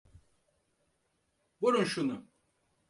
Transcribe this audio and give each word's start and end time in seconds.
Vurun 1.61 1.83
şunu! 1.85 2.25